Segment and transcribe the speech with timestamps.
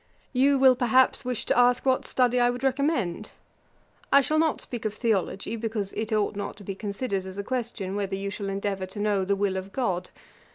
[0.33, 3.29] 'You will, perhaps, wish to ask, what study I would recommend.
[4.11, 7.43] I shall not speak of theology, because it ought not to be considered as a
[7.43, 10.09] question whether you shall endeavour to know the will of GOD.